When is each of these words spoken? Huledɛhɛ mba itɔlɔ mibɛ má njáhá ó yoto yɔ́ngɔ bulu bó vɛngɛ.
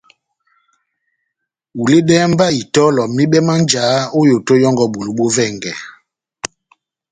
Huledɛhɛ 1.77 2.25
mba 2.31 2.45
itɔlɔ 2.61 3.03
mibɛ 3.15 3.39
má 3.47 3.53
njáhá 3.61 3.97
ó 4.17 4.19
yoto 4.29 4.53
yɔ́ngɔ 4.61 4.85
bulu 4.93 5.11
bó 5.17 5.25
vɛngɛ. 5.35 5.71